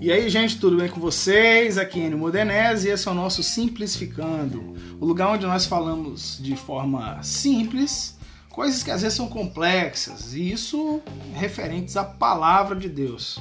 [0.00, 1.78] E aí, gente, tudo bem com vocês?
[1.78, 6.38] Aqui é Enio Modenese e esse é o nosso Simplificando, o lugar onde nós falamos
[6.42, 8.16] de forma simples
[8.52, 11.00] coisas que às vezes são complexas, e isso
[11.34, 13.40] referentes à palavra de Deus.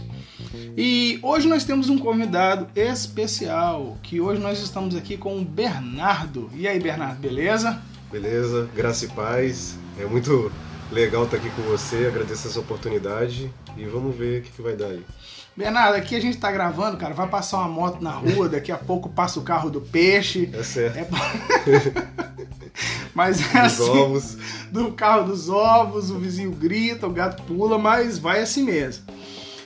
[0.75, 6.49] E hoje nós temos um convidado especial, que hoje nós estamos aqui com o Bernardo.
[6.55, 7.81] E aí, Bernardo, beleza?
[8.11, 9.77] Beleza, graça e paz.
[9.99, 10.51] É muito
[10.91, 14.75] legal estar aqui com você, agradeço essa oportunidade e vamos ver o que, que vai
[14.75, 15.03] dar aí.
[15.55, 18.77] Bernardo, aqui a gente tá gravando, cara, vai passar uma moto na rua, daqui a
[18.77, 20.49] pouco passa o carro do peixe.
[20.53, 20.97] É certo.
[20.97, 21.07] É...
[23.13, 24.37] mas é dos assim, ovos.
[24.71, 29.05] do carro dos ovos, o vizinho grita, o gato pula, mas vai assim mesmo.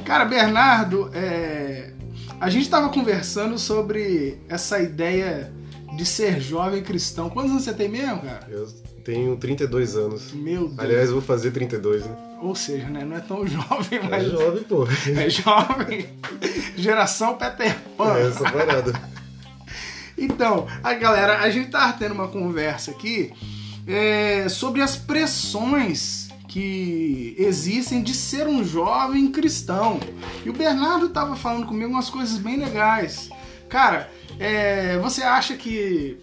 [0.04, 1.92] Cara, Bernardo, é...
[2.40, 5.54] a gente tava conversando sobre essa ideia
[5.96, 7.30] de ser jovem cristão.
[7.30, 8.48] Quantos anos você tem mesmo, cara?
[8.50, 8.68] Eu
[9.04, 10.32] tenho 32 anos.
[10.34, 10.80] Meu Deus.
[10.80, 12.16] Aliás, vou fazer 32, né?
[12.42, 13.04] Ou seja, né?
[13.04, 14.24] Não é tão jovem, é mas.
[14.26, 14.88] É jovem, pô.
[15.16, 16.10] É jovem.
[16.76, 18.16] Geração Peter Pan.
[18.18, 18.94] É essa parada.
[20.18, 23.32] então, a galera, a gente tá tendo uma conversa aqui
[23.88, 30.00] é, sobre as pressões que existem de ser um jovem cristão.
[30.46, 33.30] E o Bernardo tava falando comigo umas coisas bem legais.
[33.68, 36.18] Cara, é, você acha que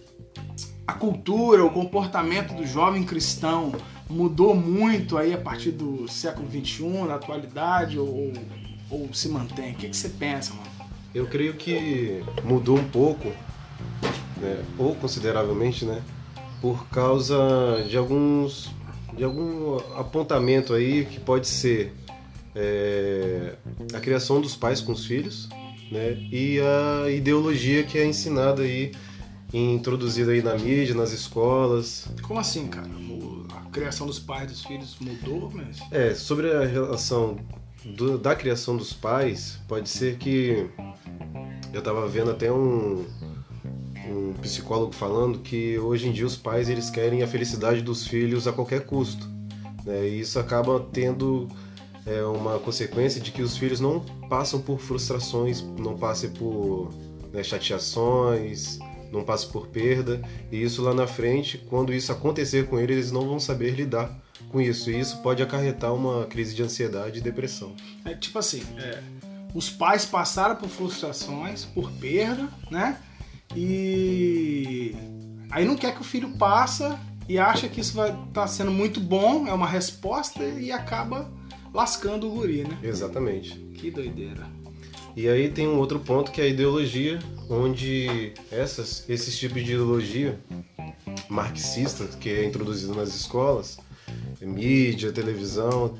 [0.85, 3.73] a cultura, o comportamento do jovem cristão
[4.09, 8.33] mudou muito aí a partir do século XXI, na atualidade, ou,
[8.89, 9.73] ou se mantém?
[9.73, 10.69] O que, que você pensa, mano?
[11.13, 13.29] Eu creio que mudou um pouco,
[14.37, 16.01] né, ou consideravelmente, né,
[16.61, 18.71] por causa de alguns
[19.15, 21.93] de algum apontamento aí que pode ser
[22.55, 23.53] é,
[23.93, 25.49] a criação dos pais com os filhos,
[25.91, 28.91] né, e a ideologia que é ensinada aí
[29.53, 32.07] introduzida aí na mídia, nas escolas.
[32.23, 32.89] Como assim, cara?
[33.55, 35.79] A criação dos pais dos filhos mudou, mas...
[35.91, 37.37] É, sobre a relação
[37.85, 40.67] do, da criação dos pais, pode ser que
[41.71, 43.05] eu estava vendo até um,
[44.07, 48.47] um psicólogo falando que hoje em dia os pais eles querem a felicidade dos filhos
[48.47, 49.29] a qualquer custo.
[49.85, 50.07] Né?
[50.07, 51.47] E isso acaba tendo
[52.05, 53.99] é, uma consequência de que os filhos não
[54.29, 56.89] passam por frustrações, não passem por
[57.31, 58.79] né, chateações,
[59.11, 60.21] não passe por perda,
[60.51, 64.19] e isso lá na frente, quando isso acontecer com eles, eles não vão saber lidar
[64.49, 67.75] com isso, e isso pode acarretar uma crise de ansiedade e depressão.
[68.03, 69.01] É tipo assim, é,
[69.53, 72.97] os pais passaram por frustrações, por perda, né?
[73.55, 74.95] E
[75.51, 76.99] aí não quer que o filho passa
[77.29, 81.31] e acha que isso vai estar tá sendo muito bom, é uma resposta e acaba
[81.73, 82.77] lascando o guri, né?
[82.83, 83.55] Exatamente.
[83.73, 84.47] Que doideira.
[85.15, 87.19] E aí tem um outro ponto que é a ideologia,
[87.49, 90.39] onde essas, esses tipos de ideologia
[91.29, 93.77] marxista que é introduzido nas escolas,
[94.41, 95.97] mídia, televisão,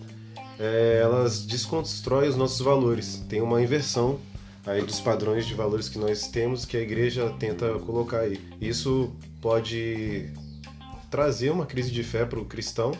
[0.60, 3.24] é, elas desconstroem os nossos valores.
[3.30, 4.20] Tem uma inversão
[4.66, 8.40] aí dos padrões de valores que nós temos que a igreja tenta colocar aí.
[8.60, 9.12] Isso
[9.42, 10.32] pode
[11.12, 12.92] trazer uma crise de fé para o cristão,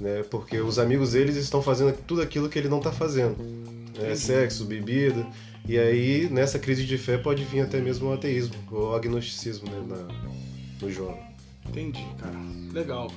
[0.00, 0.22] né?
[0.30, 3.36] Porque os amigos deles estão fazendo tudo aquilo que ele não está fazendo,
[3.98, 4.14] né?
[4.14, 5.26] sexo, bebida.
[5.66, 9.68] E aí, nessa crise de fé, pode vir até mesmo o ateísmo, ou o agnosticismo,
[9.68, 10.08] né, na,
[10.80, 11.22] no jovem.
[11.68, 12.38] Entendi, cara.
[12.72, 13.10] Legal.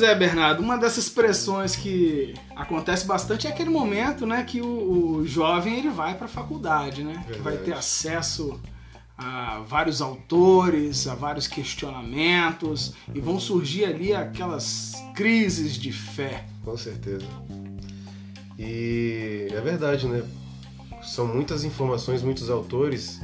[0.00, 5.18] Pois é, Bernardo, uma dessas pressões que acontece bastante é aquele momento, né, que o,
[5.18, 7.32] o jovem ele vai para a faculdade, né, Verdade.
[7.34, 8.58] que vai ter acesso
[9.18, 16.46] a vários autores, a vários questionamentos e vão surgir ali aquelas crises de fé.
[16.64, 17.26] Com certeza.
[18.58, 20.22] E é verdade, né?
[21.02, 23.20] São muitas informações, muitos autores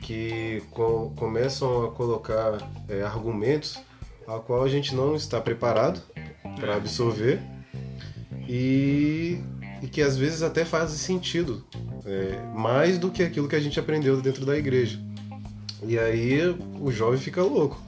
[0.00, 3.78] que com, começam a colocar é, argumentos
[4.26, 6.00] a qual a gente não está preparado
[6.58, 7.40] para absorver
[8.48, 9.38] e,
[9.82, 11.64] e, que às vezes até fazem sentido
[12.04, 15.00] é, mais do que aquilo que a gente aprendeu dentro da igreja.
[15.86, 16.40] E aí
[16.80, 17.80] o jovem fica louco.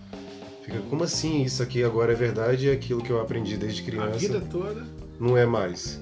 [0.62, 1.42] Fica, como assim?
[1.42, 4.16] Isso aqui agora é verdade e aquilo que eu aprendi desde criança.
[4.16, 4.84] A vida toda.
[5.18, 6.00] Não é mais.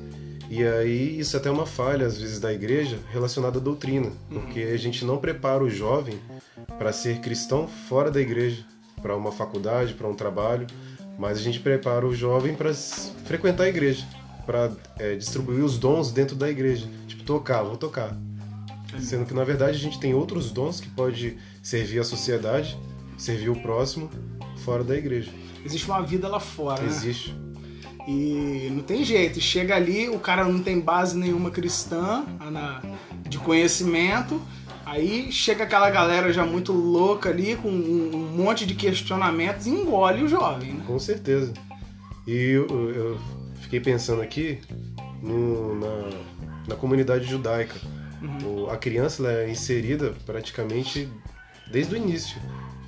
[0.50, 4.06] E aí isso é até uma falha, às vezes, da igreja relacionada à doutrina.
[4.30, 4.40] Uhum.
[4.40, 6.18] Porque a gente não prepara o jovem
[6.78, 8.64] para ser cristão fora da igreja,
[9.04, 10.66] para uma faculdade, para um trabalho.
[11.18, 14.04] Mas a gente prepara o jovem para frequentar a igreja,
[14.46, 16.88] para é, distribuir os dons dentro da igreja.
[17.06, 18.16] Tipo, tocar, vou tocar.
[18.98, 22.78] Sendo que na verdade a gente tem outros dons que pode servir a sociedade,
[23.18, 24.10] servir o próximo
[24.64, 25.30] fora da igreja.
[25.64, 27.32] Existe uma vida lá fora, Existe.
[27.32, 27.44] Né?
[28.06, 32.24] E não tem jeito, chega ali, o cara não tem base nenhuma cristã
[33.28, 34.40] de conhecimento,
[34.84, 40.22] aí chega aquela galera já muito louca ali, com um, monte de questionamentos e engole
[40.22, 40.84] o jovem, né?
[40.86, 41.52] Com certeza.
[42.26, 43.20] E eu, eu
[43.60, 44.60] fiquei pensando aqui
[45.22, 46.10] no, na,
[46.68, 47.74] na comunidade judaica.
[48.22, 48.64] Uhum.
[48.64, 51.08] O, a criança é inserida praticamente
[51.70, 52.40] desde o início.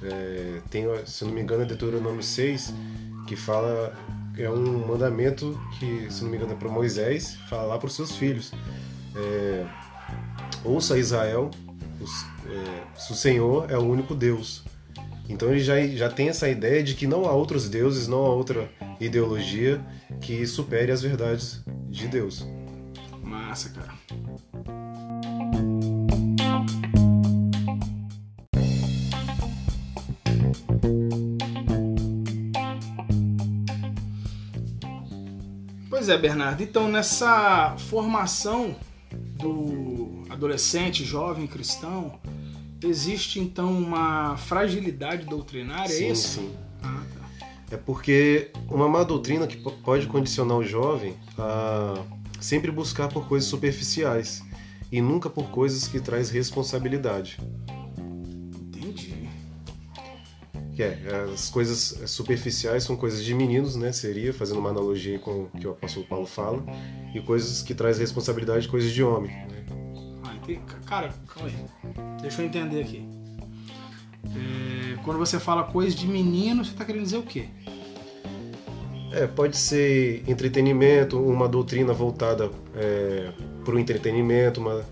[0.02, 2.72] É, tem, se não me engano, é Deuteronômio 6,
[3.26, 3.96] que fala
[4.38, 8.14] é um mandamento que, se não me engano, é para Moisés falar para os seus
[8.16, 8.52] filhos.
[9.14, 9.66] É,
[10.64, 11.50] Ouça Israel,
[12.00, 14.64] é, o Senhor é o único Deus.
[15.28, 18.30] Então ele já, já tem essa ideia de que não há outros deuses, não há
[18.30, 18.70] outra
[19.00, 19.84] ideologia
[20.20, 22.46] que supere as verdades de Deus.
[23.22, 23.94] Massa, cara.
[36.06, 36.62] Pois é, Bernardo.
[36.62, 38.76] Então, nessa formação
[39.46, 42.18] do adolescente, jovem cristão,
[42.82, 46.40] existe então uma fragilidade doutrinária, sim, é isso?
[46.40, 46.52] Sim,
[46.82, 47.48] ah, tá.
[47.70, 51.94] É porque uma má doutrina que pode condicionar o jovem a
[52.40, 54.42] sempre buscar por coisas superficiais
[54.90, 57.38] e nunca por coisas que traz responsabilidade.
[60.76, 60.94] que é,
[61.32, 63.92] as coisas superficiais são coisas de meninos, né?
[63.92, 66.62] Seria, fazendo uma analogia com o que o apóstolo Paulo fala,
[67.16, 69.30] e coisas que traz responsabilidade, coisas de homem.
[70.24, 70.60] Ah, entendi.
[70.86, 71.56] Cara, calma aí.
[72.20, 73.08] Deixa eu entender aqui.
[74.24, 77.48] É, quando você fala coisa de menino, você está querendo dizer o quê?
[79.12, 83.30] É, pode ser entretenimento, uma doutrina voltada é,
[83.64, 84.84] para o entretenimento, uma,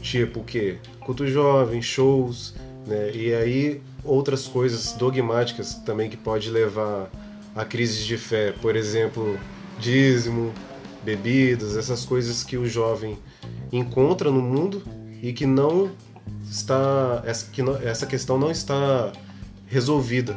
[0.00, 0.78] tipo o quê?
[1.00, 2.54] Culto jovem, shows,
[2.86, 3.10] né?
[3.14, 7.10] E aí outras coisas dogmáticas também que pode levar
[7.54, 9.38] a crises de fé, por exemplo,
[9.78, 10.52] dízimo,
[11.06, 13.16] bebidas, essas coisas que o jovem
[13.72, 14.82] encontra no mundo
[15.22, 15.90] e que não
[16.50, 19.12] está essa, que não, essa questão não está
[19.68, 20.36] resolvida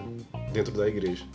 [0.53, 1.25] dentro da igreja.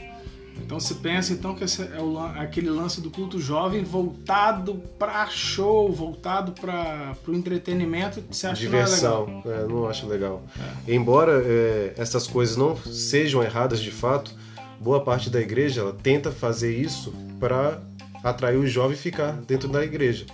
[0.64, 5.26] Então se pensa então que esse é o, aquele lance do culto jovem voltado para
[5.26, 9.64] show, voltado para o entretenimento, você acha Diversão, não é legal?
[9.64, 10.42] É, não acho legal.
[10.86, 10.94] É.
[10.94, 14.32] Embora é, essas coisas não sejam erradas de fato,
[14.80, 17.80] boa parte da igreja ela tenta fazer isso para
[18.24, 20.26] atrair o jovem e ficar dentro da igreja.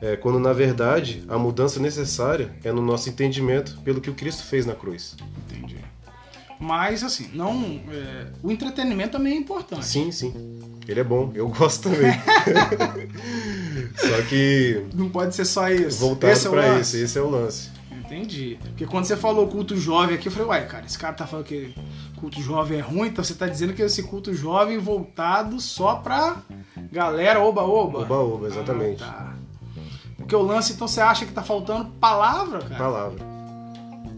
[0.00, 4.44] É, quando na verdade a mudança necessária é no nosso entendimento pelo que o Cristo
[4.44, 5.16] fez na cruz.
[5.46, 5.76] Entendi.
[6.58, 7.80] Mas, assim, não.
[7.90, 9.84] É, o entretenimento também é importante.
[9.84, 10.32] Sim, sim.
[10.86, 12.12] Ele é bom, eu gosto também.
[13.96, 14.84] só que.
[14.94, 16.00] Não pode ser só isso.
[16.00, 17.70] Voltado esse é pra isso, esse é o lance.
[18.04, 18.58] Entendi.
[18.60, 21.46] Porque quando você falou culto jovem aqui, eu falei, uai, cara, esse cara tá falando
[21.46, 21.74] que
[22.20, 26.36] culto jovem é ruim, então você tá dizendo que esse culto jovem voltado só pra
[26.92, 28.00] galera oba-oba.
[28.00, 29.02] Oba-oba, exatamente.
[29.02, 29.34] Ah, tá.
[30.16, 32.76] Porque o lance, então, você acha que tá faltando palavra, cara?
[32.76, 33.18] Palavra.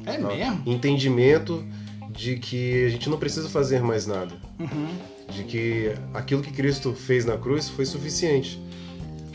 [0.04, 0.62] É mesmo?
[0.64, 1.64] Entendimento
[2.10, 4.32] de que a gente não precisa fazer mais nada.
[4.58, 4.88] Uhum.
[5.28, 8.62] De que aquilo que Cristo fez na cruz foi suficiente.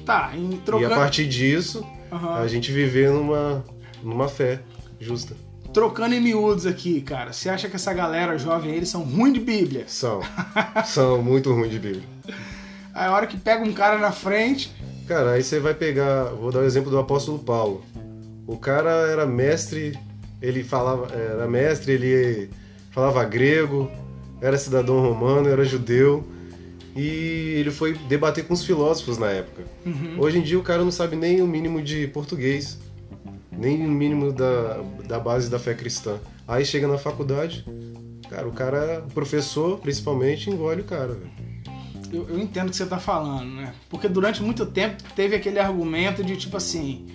[0.05, 0.31] Tá,
[0.65, 0.89] trocando...
[0.89, 2.33] E a partir disso, uhum.
[2.35, 3.63] a gente viver numa,
[4.03, 4.61] numa fé
[4.99, 5.35] justa.
[5.73, 9.39] Trocando em miúdos aqui, cara, você acha que essa galera jovem eles são ruins de
[9.39, 9.85] Bíblia?
[9.87, 10.21] São.
[10.85, 12.03] são muito ruins de Bíblia.
[12.93, 14.71] Aí a hora que pega um cara na frente.
[15.07, 16.25] Cara, aí você vai pegar.
[16.25, 17.83] Vou dar o exemplo do apóstolo Paulo.
[18.45, 19.97] O cara era mestre,
[20.41, 21.13] ele falava.
[21.15, 22.49] Era mestre, ele
[22.91, 23.89] falava grego,
[24.41, 26.25] era cidadão romano, era judeu
[26.95, 29.63] e ele foi debater com os filósofos na época.
[29.85, 30.15] Uhum.
[30.19, 32.77] Hoje em dia o cara não sabe nem o mínimo de português,
[33.61, 36.19] nem o mínimo da, da base da fé cristã.
[36.47, 37.63] Aí chega na faculdade,
[38.29, 41.17] cara, o cara, o professor principalmente, engole o cara.
[42.11, 43.73] Eu, eu entendo o que você está falando, né?
[43.89, 47.07] Porque durante muito tempo teve aquele argumento de tipo assim: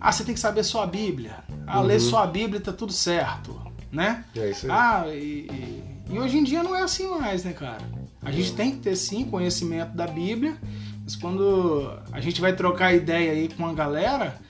[0.00, 1.36] ah, você tem que saber só a Bíblia.
[1.66, 1.86] Ah, uhum.
[1.86, 4.24] ler só a Bíblia tá tudo certo né?
[4.34, 4.72] É isso aí.
[4.72, 7.82] Ah, e, e, e, hoje em dia não é assim mais, né, cara?
[8.22, 10.56] A gente tem que ter sim conhecimento da Bíblia,
[11.04, 14.40] mas quando a gente vai trocar ideia aí com a galera,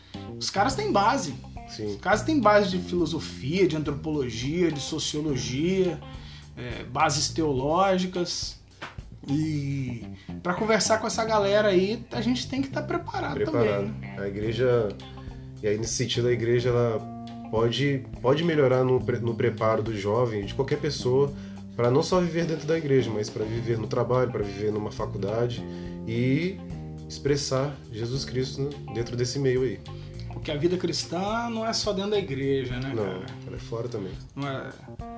[0.42, 1.34] os caras têm base.
[1.68, 1.86] Sim.
[1.86, 6.00] Os caras têm base de filosofia, de antropologia, de sociologia,
[6.56, 8.60] é, bases teológicas.
[9.28, 10.04] E
[10.42, 14.00] para conversar com essa galera aí, a gente tem que estar tá preparado, preparado, também.
[14.00, 14.16] Né?
[14.18, 14.88] A igreja,
[15.62, 16.98] e aí nesse sentido a igreja ela
[17.48, 21.32] pode, pode melhorar no, no preparo do jovem, de qualquer pessoa,
[21.76, 24.90] para não só viver dentro da igreja, mas para viver no trabalho, para viver numa
[24.90, 25.64] faculdade
[26.04, 26.58] e
[27.08, 29.78] expressar Jesus Cristo dentro desse meio aí.
[30.32, 33.26] Porque a vida cristã não é só dentro da igreja, né, não, cara?
[33.46, 34.12] ela é fora também.
[34.34, 34.70] Não é...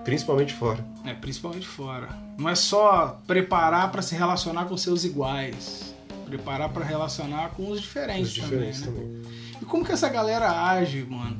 [0.04, 0.84] Principalmente fora.
[1.04, 2.08] É, principalmente fora.
[2.38, 5.94] Não é só preparar para se relacionar com seus iguais.
[6.26, 9.22] Preparar para relacionar com os diferentes, Os diferentes também, né?
[9.22, 9.32] também.
[9.62, 11.38] E como que essa galera age, mano,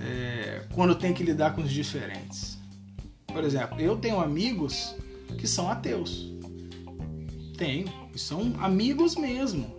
[0.00, 2.56] é, quando tem que lidar com os diferentes?
[3.26, 4.94] Por exemplo, eu tenho amigos
[5.38, 6.32] que são ateus.
[7.56, 7.86] Tenho.
[8.14, 9.77] E são amigos mesmo.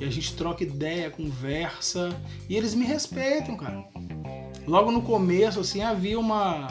[0.00, 2.10] E a gente troca ideia, conversa.
[2.48, 3.84] E eles me respeitam, cara.
[4.66, 6.68] Logo no começo, assim, havia uma,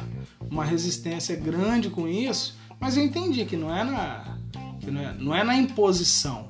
[0.50, 2.58] uma resistência grande com isso.
[2.79, 4.38] Mas eu entendi que não é na,
[4.79, 6.50] que não é, não é na imposição.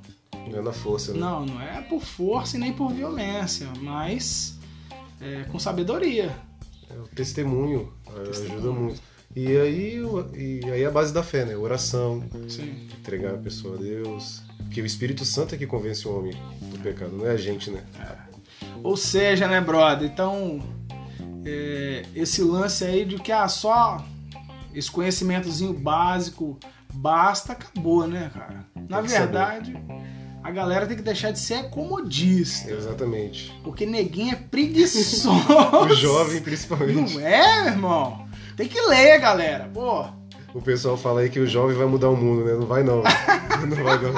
[0.49, 1.19] Não é na força, né?
[1.19, 4.59] Não, não é por força e nem por violência, mas
[5.21, 6.35] é, com sabedoria.
[6.89, 9.01] É o testemunho, é, ajuda muito.
[9.33, 10.01] E aí,
[10.33, 11.55] e aí é a base da fé, né?
[11.55, 12.87] Oração, Sim.
[12.97, 14.41] entregar a pessoa a Deus.
[14.57, 17.69] Porque o Espírito Santo é que convence o homem do pecado, não é a gente,
[17.69, 17.83] né?
[18.83, 20.09] Ou seja, né, brother?
[20.09, 20.61] Então,
[21.45, 24.05] é, esse lance aí de que ah, só
[24.73, 26.59] esse conhecimentozinho básico
[26.93, 28.65] basta, acabou, né, cara?
[28.89, 29.75] Na verdade,
[30.43, 32.71] a galera tem que deixar de ser comodista.
[32.71, 33.51] Exatamente.
[33.63, 35.29] Porque neguinho é preguiçoso.
[35.81, 37.15] O jovem, principalmente.
[37.15, 38.24] Não é, meu irmão?
[38.55, 39.69] Tem que ler, galera.
[39.73, 40.05] Pô,
[40.53, 42.53] O pessoal fala aí que o jovem vai mudar o mundo, né?
[42.53, 43.03] Não vai não.
[43.67, 44.13] Não vai não.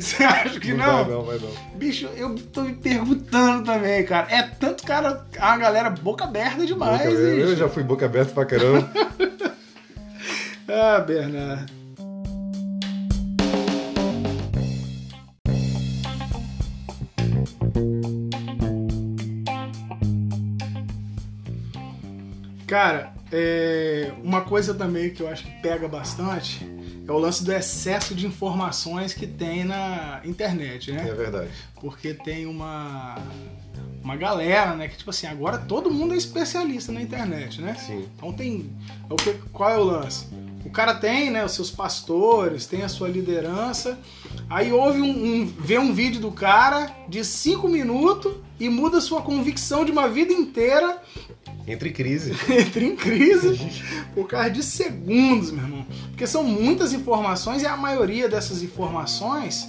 [0.00, 1.04] você acha que não não?
[1.04, 1.48] vai não, vai não.
[1.78, 4.26] Bicho, eu tô me perguntando também, cara.
[4.30, 7.20] É tanto cara, a galera boca aberta demais, Boca aberta.
[7.40, 8.90] eu já fui boca aberta pra caramba.
[10.68, 11.72] Ah, Bernardo.
[22.76, 26.62] Cara, é, uma coisa também que eu acho que pega bastante
[27.08, 31.08] é o lance do excesso de informações que tem na internet, né?
[31.08, 31.48] É verdade.
[31.80, 33.16] Porque tem uma
[34.04, 37.74] uma galera, né, que tipo assim, agora todo mundo é especialista na internet, né?
[37.76, 38.06] Sim.
[38.14, 38.70] Então tem.
[39.08, 40.26] O que, qual é o lance?
[40.66, 43.98] O cara tem, né, os seus pastores, tem a sua liderança.
[44.50, 45.10] Aí ouve um,
[45.42, 50.08] um- vê um vídeo do cara de cinco minutos e muda sua convicção de uma
[50.08, 51.00] vida inteira,
[51.68, 52.30] Entre crise.
[52.48, 53.58] entra em crise
[54.14, 55.86] por causa de segundos, meu irmão.
[56.10, 59.68] Porque são muitas informações e a maioria dessas informações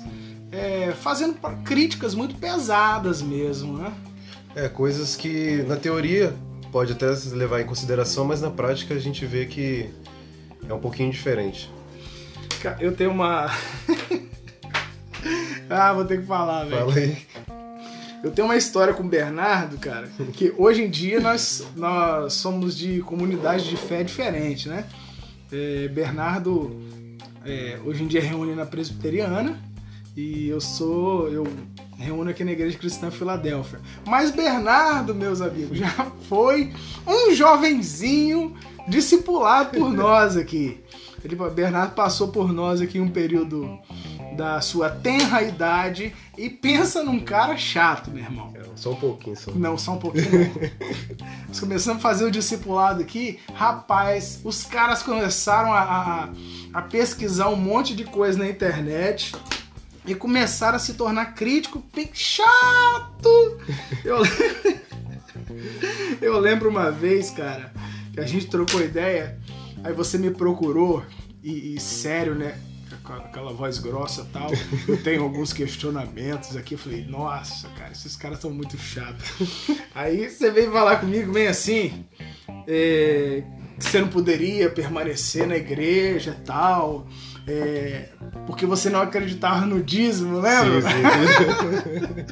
[0.51, 3.92] é, fazendo críticas muito pesadas mesmo, né?
[4.56, 6.36] É, coisas que na teoria
[6.72, 9.89] pode até se levar em consideração, mas na prática a gente vê que
[10.67, 11.69] é um pouquinho diferente.
[12.79, 13.51] Eu tenho uma.
[15.69, 16.91] ah, vou ter que falar, velho.
[16.91, 17.17] Fala aí.
[18.24, 22.75] Eu tenho uma história com o Bernardo, cara, que hoje em dia nós, nós somos
[22.75, 24.86] de comunidade de fé diferente, né?
[25.51, 26.75] É, Bernardo
[27.45, 29.57] é, hoje em dia reúne na presbiteriana
[30.15, 31.29] e eu sou.
[31.29, 31.45] eu
[31.98, 33.80] reúno aqui na Igreja Cristã Filadélfia.
[34.06, 36.72] Mas Bernardo, meus amigos, já foi
[37.06, 38.56] um jovenzinho
[38.88, 40.82] discipulado por nós aqui.
[41.24, 43.80] Ele, Bernardo passou por nós aqui um período
[44.38, 48.54] da sua tenra idade e pensa num cara chato, meu irmão.
[48.56, 49.51] É, Só um pouquinho só.
[49.51, 50.54] Não, só um pouquinho.
[51.50, 56.30] Nós começamos a fazer o discipulado aqui, rapaz, os caras começaram a, a,
[56.72, 59.34] a pesquisar um monte de coisa na internet
[60.08, 61.84] e começaram a se tornar crítico
[62.14, 63.60] chato.
[64.06, 64.18] Eu,
[66.22, 67.74] eu lembro uma vez, cara,
[68.14, 69.38] que a gente trocou ideia,
[69.84, 71.04] aí você me procurou
[71.44, 72.58] e, e sério, né?
[73.04, 74.50] Aquela voz grossa e tal.
[74.88, 76.74] Eu tenho alguns questionamentos aqui.
[76.74, 79.26] Eu falei, nossa, cara, esses caras são muito chatos.
[79.96, 82.06] Aí você veio falar comigo bem assim,
[82.68, 83.44] é,
[83.80, 87.08] que você não poderia permanecer na igreja e tal,
[87.48, 88.10] é,
[88.46, 90.82] porque você não acreditava no dízimo, lembra?
[90.82, 90.89] Sim,
[91.38, 92.25] sim.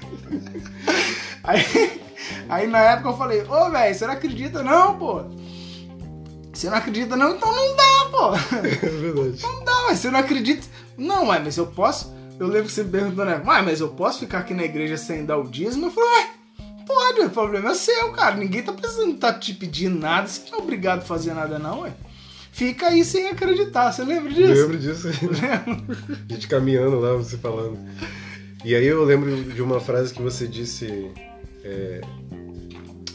[1.46, 2.02] Aí,
[2.50, 5.26] aí na época eu falei, ô velho, você não acredita não, pô?
[6.52, 7.36] Você não acredita não?
[7.36, 8.32] Então não dá, pô.
[8.66, 9.44] É verdade.
[9.44, 10.68] Não dá, mas você não acredita.
[10.98, 12.16] Não, ué, mas eu posso.
[12.40, 13.40] Eu lembro que você me perguntou, né?
[13.46, 15.86] Ué, mas eu posso ficar aqui na igreja sem dar o dízimo?
[15.86, 16.30] Eu falei, ué,
[16.88, 18.36] pode, o problema é seu, cara.
[18.36, 21.82] Ninguém tá precisando tá te pedindo nada, você não é obrigado a fazer nada, não,
[21.82, 21.94] ué.
[22.56, 24.54] Fica aí sem acreditar, você lembra disso?
[24.54, 25.10] Lembro disso.
[25.10, 27.78] A gente caminhando lá, você falando.
[28.64, 31.12] E aí eu lembro de uma frase que você disse
[31.66, 32.00] é,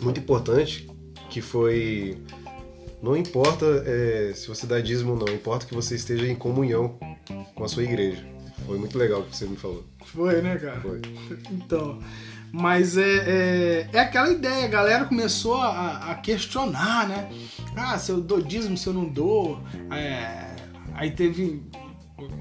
[0.03, 0.87] muito importante,
[1.31, 2.19] que foi
[3.03, 6.99] não importa é, se você dá dízimo ou não, importa que você esteja em comunhão
[7.55, 8.23] com a sua igreja.
[8.67, 9.87] Foi muito legal o que você me falou.
[10.05, 10.83] Foi, né, cara?
[10.83, 11.01] Foi.
[11.51, 11.99] Então,
[12.53, 17.29] mas é, é, é aquela ideia, a galera começou a, a questionar, né?
[17.77, 19.61] Ah, se eu dou dízimo, se eu não dou.
[19.93, 20.47] É,
[20.95, 21.63] aí teve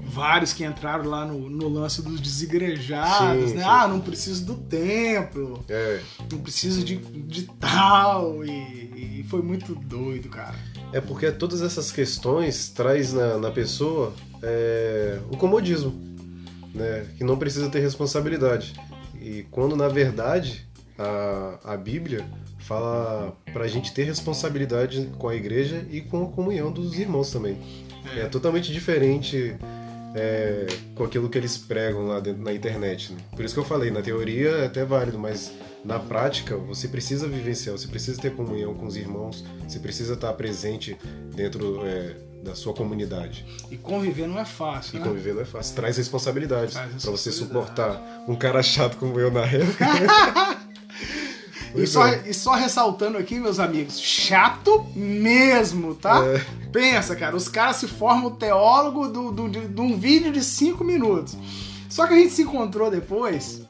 [0.04, 3.62] vários que entraram lá no, no lance dos desigrejados, Sim, né?
[3.62, 3.68] sim.
[3.68, 6.00] Ah, não preciso do templo, É,
[6.30, 8.44] não preciso de, de tal.
[8.44, 10.54] E, e foi muito doido, cara.
[10.92, 14.12] é porque todas essas questões traz na, na pessoa
[14.42, 15.94] é, o comodismo.
[16.74, 18.74] né, que não precisa ter responsabilidade.
[19.20, 20.66] E quando na verdade
[20.98, 22.26] a, a Bíblia
[22.58, 27.30] fala para a gente ter responsabilidade com a igreja e com a comunhão dos irmãos
[27.30, 27.58] também.
[28.16, 29.56] É, totalmente diferente
[30.14, 33.12] é, com aquilo que eles pregam lá dentro, na internet.
[33.12, 33.18] Né?
[33.34, 35.52] Por isso que eu falei, na teoria é até válido, mas
[35.84, 40.32] na prática você precisa vivenciar, você precisa ter comunhão com os irmãos, você precisa estar
[40.34, 40.96] presente
[41.34, 43.44] dentro é, da sua comunidade.
[43.70, 44.96] E conviver não é fácil.
[44.96, 45.06] E né?
[45.06, 45.76] conviver não é fácil.
[45.76, 49.86] Traz responsabilidade para você suportar um cara chato como eu na época.
[51.74, 52.22] E só, é.
[52.26, 56.20] e só, ressaltando aqui, meus amigos, chato mesmo, tá?
[56.24, 56.44] É.
[56.72, 60.82] Pensa, cara, os caras se formam teólogo do, do, de, de um vídeo de 5
[60.82, 61.36] minutos.
[61.88, 63.62] Só que a gente se encontrou depois,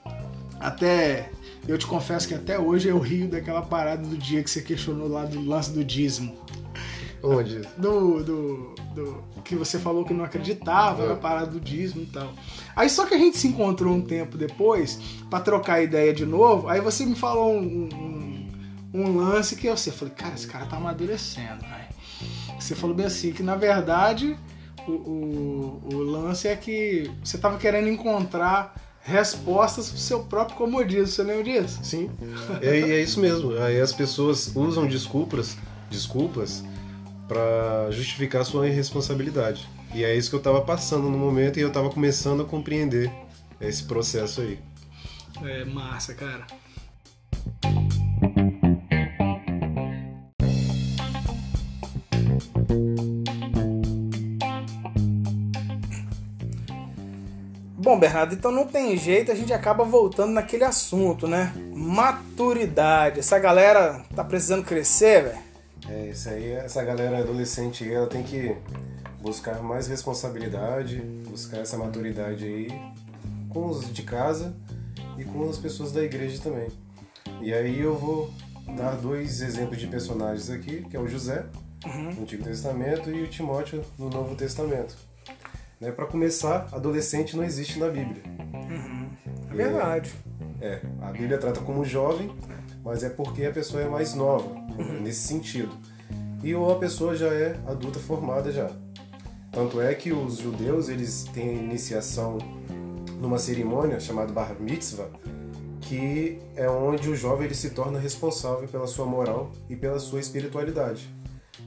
[0.58, 1.30] até.
[1.68, 5.08] Eu te confesso que até hoje eu rio daquela parada do dia que você questionou
[5.08, 6.34] lá do lance do dízimo.
[7.22, 7.60] Onde?
[7.76, 11.16] Do, do, do, que você falou que não acreditava na é.
[11.16, 12.32] parada do dízimo e tal.
[12.74, 14.98] Aí só que a gente se encontrou um tempo depois
[15.28, 16.68] para trocar ideia de novo.
[16.68, 18.48] Aí você me falou um, um,
[18.94, 21.62] um lance que eu sei, falei, cara, esse cara tá amadurecendo.
[21.62, 21.88] Né?
[22.58, 24.36] Você falou bem assim que na verdade
[24.86, 31.06] o, o, o lance é que você tava querendo encontrar respostas pro seu próprio comodismo.
[31.06, 31.80] Você lembra disso?
[31.82, 32.10] Sim.
[32.62, 33.52] É, é isso mesmo.
[33.58, 35.56] Aí as pessoas usam desculpas,
[35.90, 36.64] desculpas
[37.30, 39.68] para justificar sua irresponsabilidade.
[39.94, 43.08] E é isso que eu estava passando no momento e eu estava começando a compreender
[43.60, 44.58] esse processo aí.
[45.44, 46.44] É massa, cara.
[57.76, 61.52] Bom, Bernardo, então não tem jeito, a gente acaba voltando naquele assunto, né?
[61.72, 63.20] Maturidade.
[63.20, 65.50] Essa galera tá precisando crescer, velho
[65.90, 68.56] é, isso aí, essa galera adolescente ela tem que
[69.20, 72.68] buscar mais responsabilidade, buscar essa maturidade aí
[73.49, 74.54] com os de casa
[75.18, 76.68] e com as pessoas da igreja também.
[77.40, 78.32] E aí eu vou
[78.76, 81.44] dar dois exemplos de personagens aqui, que é o José,
[81.84, 82.12] uhum.
[82.12, 84.97] no Antigo Testamento, e o Timóteo, no Novo Testamento.
[85.80, 88.23] Né, Para começar, adolescente não existe na Bíblia.
[88.54, 89.10] Uhum.
[89.50, 90.14] É verdade.
[90.60, 92.30] É, a Bíblia trata como jovem,
[92.84, 94.54] mas é porque a pessoa é mais nova,
[95.02, 95.73] nesse sentido.
[96.43, 98.71] E ou a pessoa já é adulta formada já.
[99.52, 102.38] Tanto é que os judeus eles têm iniciação
[103.21, 105.10] numa cerimônia chamada Bar Mitzvah,
[105.80, 110.21] que é onde o jovem ele se torna responsável pela sua moral e pela sua
[110.21, 111.12] espiritualidade.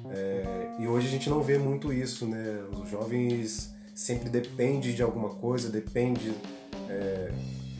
[0.10, 2.64] É, e hoje a gente não vê muito isso, né?
[2.82, 6.34] Os jovens sempre dependem de alguma coisa, depende
[6.90, 7.32] é,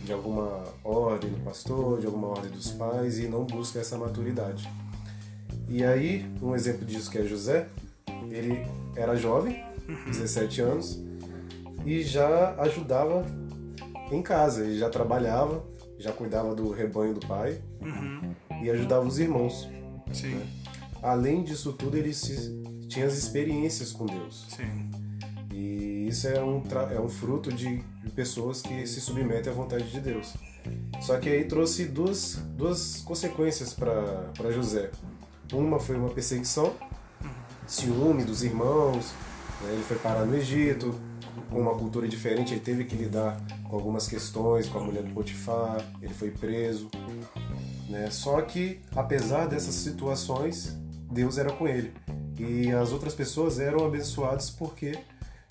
[0.04, 4.70] de alguma ordem do pastor, de alguma ordem dos pais e não busca essa maturidade.
[5.68, 7.68] E aí, um exemplo disso que é José,
[8.30, 9.64] ele era jovem,
[10.08, 10.72] 17 uhum.
[10.72, 11.04] anos,
[11.86, 13.26] e já ajudava
[14.12, 15.66] em casa, ele já trabalhava,
[15.98, 18.34] já cuidava do rebanho do pai uhum.
[18.62, 19.70] e ajudava os irmãos.
[20.12, 20.36] Sim.
[20.36, 20.48] Né?
[21.02, 24.48] Além disso tudo, ele se, tinha as experiências com Deus.
[24.50, 24.92] Sim.
[25.52, 27.84] E isso é um, é um fruto de
[28.16, 30.34] pessoas que se submetem à vontade de Deus.
[31.02, 34.92] Só que aí trouxe duas, duas consequências para José.
[35.52, 36.74] Uma foi uma perseguição,
[37.68, 39.14] ciúme dos irmãos,
[39.62, 39.74] né?
[39.74, 40.96] ele foi parar no Egito,
[41.50, 45.14] com uma cultura diferente, ele teve que lidar com algumas questões, com a mulher do
[45.14, 46.90] Potifar, ele foi preso.
[47.90, 48.10] Né?
[48.12, 50.78] Só que, apesar dessas situações,
[51.12, 51.94] Deus era com ele.
[52.40, 54.98] E as outras pessoas eram abençoadas porque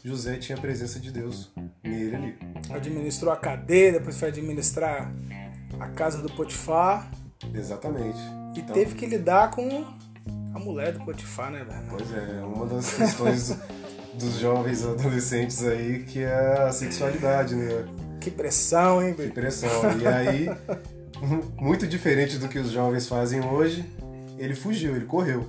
[0.04, 2.38] José tinha a presença de Deus nele ali.
[2.70, 5.12] Administrou a cadeia, depois foi administrar
[5.78, 7.10] a casa do Potifar.
[7.54, 8.18] Exatamente.
[8.54, 9.84] E então, teve que lidar com
[10.54, 11.86] a mulher do Potifar, né, velho?
[11.88, 13.56] Pois é, uma das questões
[14.14, 17.86] dos jovens adolescentes aí que é a sexualidade, né?
[18.20, 19.70] Que pressão, hein, Que pressão.
[20.00, 20.48] E aí,
[21.56, 23.84] muito diferente do que os jovens fazem hoje,
[24.36, 25.48] ele fugiu, ele correu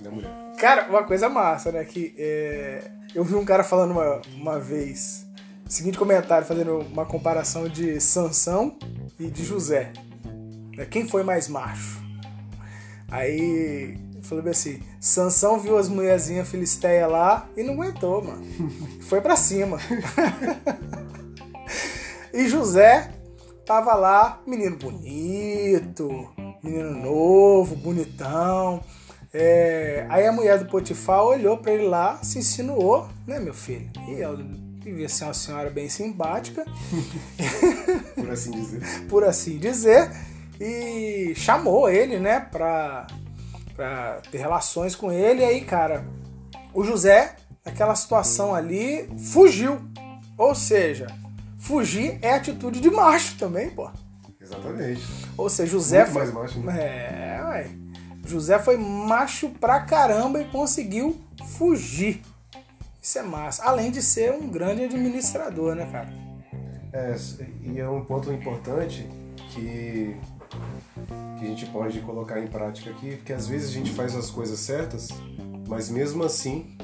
[0.00, 0.30] da mulher.
[0.58, 1.84] Cara, uma coisa massa, né?
[1.84, 2.97] Que é...
[3.14, 5.26] eu vi um cara falando uma, uma vez,
[5.66, 8.76] seguinte comentário, fazendo uma comparação de Sansão
[9.18, 9.92] e de José.
[10.76, 12.02] Né, quem foi mais macho?
[13.10, 18.44] Aí falou assim: Sansão viu as mulherzinhas filisteias lá e não aguentou, mano.
[19.02, 19.78] Foi para cima.
[22.32, 23.10] e José
[23.64, 26.28] tava lá, menino bonito,
[26.62, 28.82] menino novo, bonitão.
[29.32, 33.90] É, aí a mulher do Potifar olhou para ele lá, se insinuou, né, meu filho?
[34.08, 34.38] E ela
[34.82, 36.64] devia ser uma senhora bem simpática.
[38.14, 39.06] Por assim dizer.
[39.08, 40.10] Por assim dizer
[40.60, 43.06] e chamou ele, né, pra,
[43.76, 45.42] pra ter relações com ele.
[45.42, 46.04] E aí, cara,
[46.74, 49.78] o José, naquela situação ali, fugiu.
[50.36, 51.06] Ou seja,
[51.58, 53.90] Fugir é atitude de macho também, pô.
[54.40, 55.02] Exatamente.
[55.36, 56.22] Ou seja, José Muito foi.
[56.22, 56.80] mais macho, né?
[56.80, 57.70] É, ué.
[58.28, 61.16] José foi macho pra caramba e conseguiu
[61.56, 62.20] fugir.
[63.02, 63.64] Isso é massa.
[63.64, 66.08] Além de ser um grande administrador, né, cara?
[66.92, 67.14] É,
[67.62, 69.08] e é um ponto importante
[69.50, 70.16] que,
[71.38, 74.30] que a gente pode colocar em prática aqui, porque às vezes a gente faz as
[74.30, 75.08] coisas certas,
[75.68, 76.76] mas mesmo assim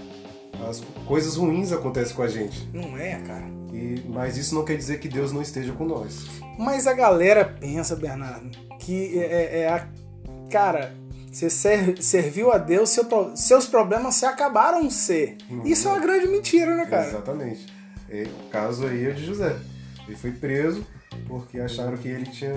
[0.69, 2.69] as coisas ruins acontecem com a gente.
[2.73, 3.45] Não é, cara?
[3.73, 6.27] E, mas isso não quer dizer que Deus não esteja com nós.
[6.59, 9.89] Mas a galera pensa, Bernardo, que é, é- é a.
[10.51, 10.95] Cara,
[11.37, 13.05] você ser- serviu a Deus, seu
[13.37, 15.37] seus problemas se acabaram ser.
[15.65, 17.09] Isso é uma grande mentira, né, cara?
[17.09, 17.67] Exatamente.
[18.09, 19.57] É, o caso aí é de José.
[20.07, 20.87] Ele foi preso
[21.27, 22.55] porque acharam que ele tinha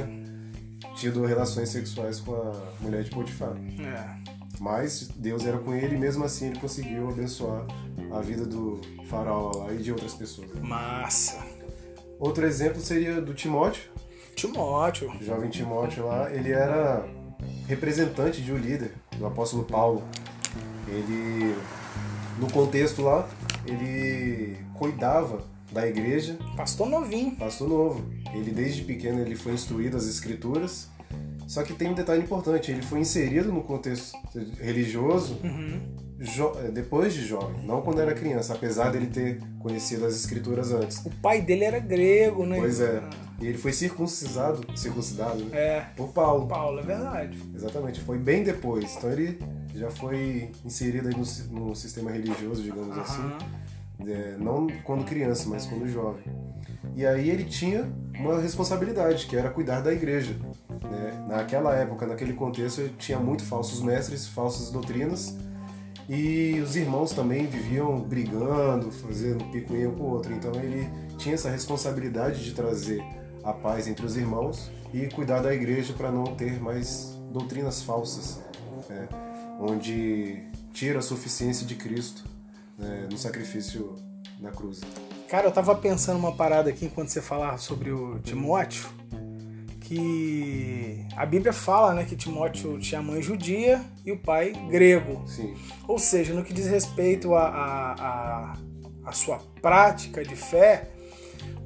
[0.96, 3.56] tido relações sexuais com a mulher de Potifar.
[3.80, 4.38] É.
[4.60, 7.66] Mas Deus era com ele e mesmo assim ele conseguiu abençoar
[8.12, 10.50] a vida do faraó lá e de outras pessoas.
[10.60, 11.38] Massa.
[12.20, 13.84] Outro exemplo seria do Timóteo,
[14.36, 15.12] Timóteo.
[15.12, 17.06] o jovem Timóteo lá, ele era
[17.68, 20.04] representante de um líder, do apóstolo Paulo.
[20.88, 21.56] Ele,
[22.40, 23.28] no contexto lá,
[23.66, 27.36] ele cuidava da igreja, Pastor novinho.
[27.36, 28.06] pastor novo.
[28.34, 30.88] Ele desde pequeno ele foi instruído as escrituras.
[31.46, 34.18] Só que tem um detalhe importante, ele foi inserido no contexto
[34.60, 35.80] religioso Uhum.
[36.20, 41.06] eh, depois de jovem, não quando era criança, apesar dele ter conhecido as escrituras antes.
[41.06, 42.58] O pai dele era grego, né?
[42.60, 43.02] Pois é.
[43.40, 45.58] E ele foi circuncisado, circuncidado, né?
[45.58, 45.82] É.
[45.96, 46.48] Por Paulo.
[46.48, 47.38] Paulo, é verdade.
[47.54, 48.96] Exatamente, foi bem depois.
[48.96, 49.40] Então ele
[49.76, 53.22] já foi inserido aí no, no sistema religioso, digamos assim.
[53.22, 53.38] Aham.
[54.08, 56.24] É, não quando criança, mas quando jovem.
[56.96, 60.36] E aí ele tinha uma responsabilidade, que era cuidar da igreja.
[60.84, 61.26] né?
[61.28, 65.36] Naquela época, naquele contexto, tinha muito falsos mestres, falsas doutrinas,
[66.10, 70.34] e os irmãos também viviam brigando, fazendo picuinha com o outro.
[70.34, 73.04] Então ele tinha essa responsabilidade de trazer
[73.48, 78.42] a paz entre os irmãos e cuidar da igreja para não ter mais doutrinas falsas,
[78.90, 79.08] né?
[79.58, 82.26] onde tira a suficiência de Cristo
[82.78, 83.96] né, no sacrifício
[84.42, 84.82] na cruz.
[85.30, 88.86] Cara, eu tava pensando uma parada aqui enquanto você falava sobre o Timóteo,
[89.80, 95.24] que a Bíblia fala, né, que Timóteo tinha a mãe judia e o pai grego.
[95.26, 95.56] Sim,
[95.88, 98.54] Ou seja, no que diz respeito à a, a,
[99.06, 100.92] a sua prática de fé,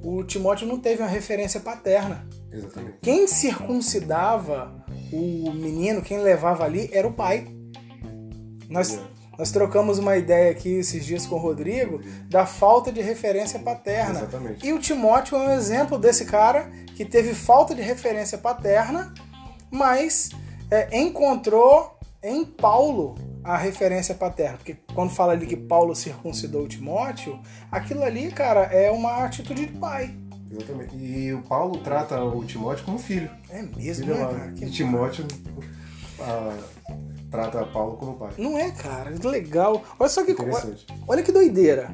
[0.03, 2.27] o Timóteo não teve uma referência paterna.
[2.51, 2.97] exatamente.
[3.01, 4.73] Quem circuncidava
[5.11, 7.47] o menino, quem levava ali, era o pai.
[8.69, 8.99] Nós, É.
[9.37, 14.19] nós trocamos uma ideia aqui esses dias com o Rodrigo da falta de referência paterna.
[14.21, 14.65] Exatamente.
[14.65, 19.13] E o Timóteo é um exemplo desse cara que teve falta de referência paterna,
[19.69, 20.29] mas
[20.69, 24.57] é, encontrou em Paulo a referência paterna.
[24.57, 27.39] Porque quando fala ali que Paulo circuncidou o Timóteo,
[27.71, 30.15] aquilo ali, cara, é uma atitude de pai.
[30.49, 30.95] Exatamente.
[30.97, 33.29] E o Paulo trata o Timóteo como filho.
[33.49, 34.53] É mesmo, Filho né?
[34.57, 35.25] Que E Timóteo
[36.19, 36.57] ah,
[37.29, 38.33] trata Paulo como pai.
[38.37, 39.81] Não é, cara, legal.
[39.97, 40.85] Olha só que Interessante.
[41.07, 41.93] olha que doideira.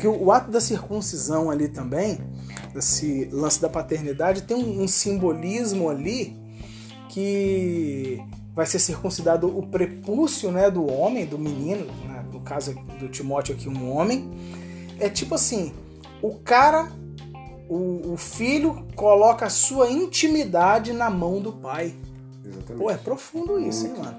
[0.00, 2.18] Que o, o ato da circuncisão ali também,
[2.74, 6.36] esse lance da paternidade, tem um, um simbolismo ali
[7.08, 8.20] que
[8.58, 13.54] vai ser circuncidado o prepúcio né, do homem, do menino, né, no caso do Timóteo
[13.54, 14.28] aqui, um homem.
[14.98, 15.72] É tipo assim,
[16.20, 16.90] o cara,
[17.68, 21.94] o, o filho coloca a sua intimidade na mão do pai.
[22.44, 22.82] Exatamente.
[22.82, 24.18] Pô, é profundo isso, hein, mano?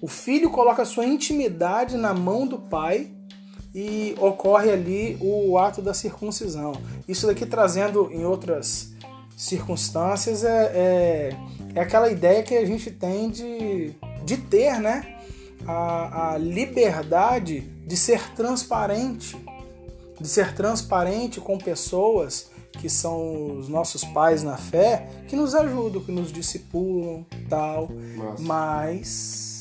[0.00, 3.10] O filho coloca a sua intimidade na mão do pai
[3.74, 6.72] e ocorre ali o ato da circuncisão.
[7.06, 8.94] Isso daqui trazendo em outras
[9.38, 11.36] circunstâncias é, é,
[11.76, 15.16] é aquela ideia que a gente tem de, de ter, né?
[15.64, 19.36] A, a liberdade de ser transparente,
[20.20, 26.02] de ser transparente com pessoas que são os nossos pais na fé, que nos ajudam,
[26.02, 27.88] que nos discipulam, tal.
[28.16, 28.42] Massa.
[28.42, 29.58] Mas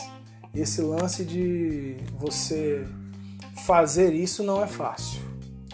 [0.55, 2.83] esse lance de você
[3.65, 5.21] fazer isso não é fácil.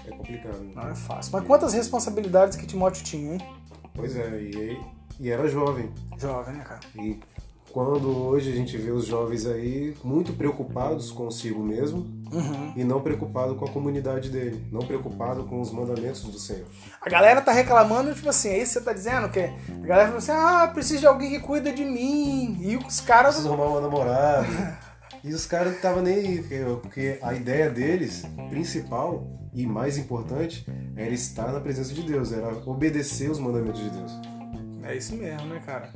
[0.05, 0.61] É complicado.
[0.75, 1.31] Não é fácil.
[1.31, 3.41] Mas quantas responsabilidades que Timóteo tinha, hein?
[3.93, 4.79] Pois é, e,
[5.19, 5.91] e era jovem.
[6.17, 6.79] Jovem, né, cara?
[6.95, 7.19] E
[7.71, 12.73] quando hoje a gente vê os jovens aí muito preocupados consigo mesmo Uhum.
[12.75, 16.65] e não preocupado com a comunidade dele, não preocupado com os mandamentos do Senhor.
[16.99, 19.29] A galera tá reclamando, tipo assim, é isso que você tá dizendo?
[19.29, 22.57] Que a galera fala assim, ah, preciso de alguém que cuida de mim.
[22.59, 23.35] E os caras.
[23.35, 24.47] Preciso arrumar uma namorada.
[25.23, 26.43] e os caras não estavam nem aí,
[26.81, 32.47] porque- a ideia deles, principal e mais importante, era estar na presença de Deus, era
[32.65, 34.11] obedecer os mandamentos de Deus.
[34.85, 35.89] É isso mesmo, né, cara?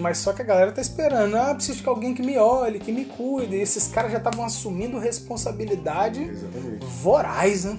[0.00, 2.90] Mas só que a galera tá esperando, ah, preciso de alguém que me olhe, que
[2.90, 3.54] me cuide.
[3.54, 6.84] E esses caras já estavam assumindo responsabilidade Exatamente.
[6.86, 7.78] voraz, né?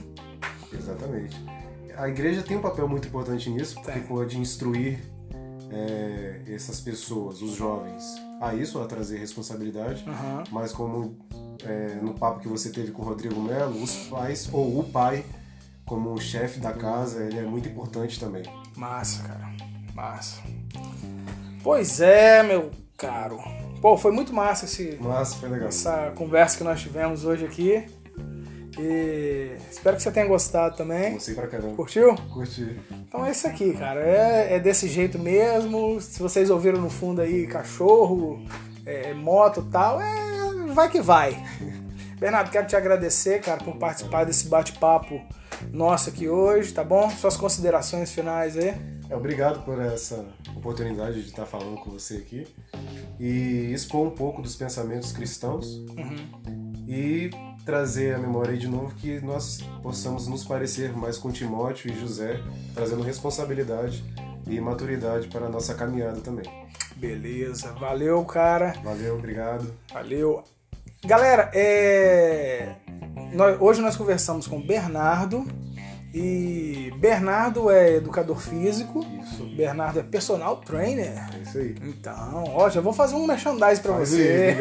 [0.74, 1.36] Exatamente.
[1.98, 4.04] a igreja tem um papel muito importante nisso, porque tem.
[4.04, 5.00] pode instruir
[5.72, 8.04] é, essas pessoas, os jovens,
[8.41, 10.43] a isso, a trazer responsabilidade, uhum.
[10.52, 11.17] mas como
[11.63, 15.26] é, no papo que você teve com o Rodrigo Melo, os pais, ou o pai,
[15.86, 18.43] como chefe da casa, ele é muito importante também.
[18.76, 19.50] Massa, cara.
[19.93, 20.41] Massa.
[21.63, 23.39] Pois é, meu caro.
[23.82, 25.69] Pô, foi muito massa esse, massa, foi legal.
[25.69, 27.86] essa conversa que nós tivemos hoje aqui.
[28.78, 31.13] E espero que você tenha gostado também.
[31.13, 31.76] Gostei pra caramba.
[31.76, 32.16] Curtiu?
[32.32, 32.80] Curti.
[32.92, 34.00] Então é isso aqui, cara.
[34.02, 36.00] É, é desse jeito mesmo.
[36.00, 38.46] Se vocês ouviram no fundo aí cachorro,
[38.86, 41.44] é, moto e tal, é, vai que vai.
[42.20, 45.22] Bernardo, quero te agradecer, cara, por participar desse bate-papo
[45.72, 47.10] nosso aqui hoje, tá bom?
[47.10, 48.76] Suas considerações finais aí.
[49.10, 52.46] É, obrigado por essa oportunidade de estar falando com você aqui
[53.20, 56.74] e expor um pouco dos pensamentos cristãos uhum.
[56.88, 57.30] e
[57.67, 61.99] trazer a memória aí de novo que nós possamos nos parecer mais com Timóteo e
[61.99, 62.39] José,
[62.73, 64.06] trazendo responsabilidade
[64.47, 66.49] e maturidade para a nossa caminhada também.
[66.95, 68.73] Beleza, valeu, cara.
[68.82, 69.69] Valeu, obrigado.
[69.93, 70.45] Valeu.
[71.06, 72.75] Galera, é...
[73.34, 75.45] nós, hoje nós conversamos com Bernardo
[76.13, 79.06] e Bernardo é educador físico.
[79.21, 79.45] Isso.
[79.58, 81.21] Bernardo é personal trainer.
[81.36, 81.75] É isso aí.
[81.84, 84.56] Então, ó, já vou fazer um merchandise para você.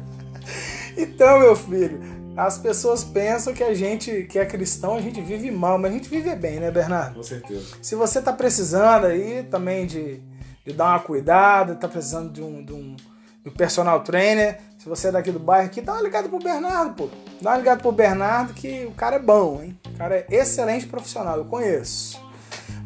[0.98, 2.09] então, meu filho,
[2.40, 5.94] as pessoas pensam que a gente que é cristão, a gente vive mal, mas a
[5.94, 7.16] gente vive bem, né, Bernardo?
[7.16, 7.76] Com certeza.
[7.82, 10.22] Se você tá precisando aí também de,
[10.64, 12.96] de dar uma cuidada, tá precisando de um, de um,
[13.44, 16.38] de um personal trainer, se você é daqui do bairro aqui, dá uma ligada pro
[16.38, 17.08] Bernardo, pô.
[17.42, 19.78] Dá uma ligada pro Bernardo que o cara é bom, hein?
[19.94, 22.18] O cara é excelente profissional, eu conheço.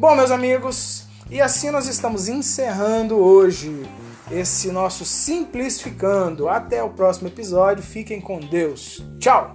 [0.00, 3.88] Bom, meus amigos, e assim nós estamos encerrando hoje
[4.30, 6.48] esse nosso Simplificando.
[6.48, 7.82] Até o próximo episódio.
[7.82, 9.04] Fiquem com Deus.
[9.18, 9.52] Tchau!